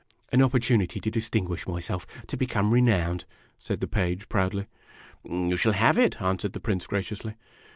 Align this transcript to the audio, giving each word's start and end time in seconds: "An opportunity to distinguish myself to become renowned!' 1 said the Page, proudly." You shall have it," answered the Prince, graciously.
"An 0.31 0.41
opportunity 0.41 0.99
to 0.99 1.11
distinguish 1.11 1.67
myself 1.67 2.07
to 2.25 2.35
become 2.35 2.73
renowned!' 2.73 3.25
1 3.57 3.57
said 3.59 3.81
the 3.81 3.87
Page, 3.87 4.27
proudly." 4.29 4.65
You 5.23 5.55
shall 5.57 5.73
have 5.73 5.99
it," 5.99 6.19
answered 6.19 6.53
the 6.53 6.59
Prince, 6.59 6.87
graciously. 6.87 7.35